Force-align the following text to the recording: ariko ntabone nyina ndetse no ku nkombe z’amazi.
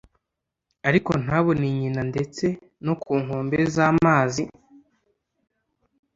ariko 0.87 1.11
ntabone 1.23 1.67
nyina 1.79 2.01
ndetse 2.11 2.45
no 2.85 2.93
ku 3.01 3.11
nkombe 3.23 3.57
z’amazi. 3.75 4.43